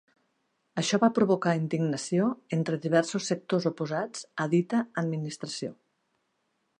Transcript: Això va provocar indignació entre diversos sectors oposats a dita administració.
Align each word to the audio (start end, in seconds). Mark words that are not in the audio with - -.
Això 0.81 0.99
va 1.03 1.09
provocar 1.17 1.51
indignació 1.57 2.29
entre 2.57 2.79
diversos 2.87 3.29
sectors 3.33 3.69
oposats 3.73 4.25
a 4.47 4.51
dita 4.57 4.83
administració. 5.03 5.75